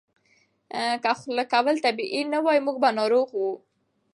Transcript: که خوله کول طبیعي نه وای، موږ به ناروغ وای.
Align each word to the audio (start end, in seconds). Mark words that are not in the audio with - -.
که 1.03 1.11
خوله 1.19 1.43
کول 1.53 1.75
طبیعي 1.85 2.21
نه 2.33 2.39
وای، 2.45 2.59
موږ 2.65 2.77
به 2.81 2.89
ناروغ 2.97 3.27
وای. 3.33 3.55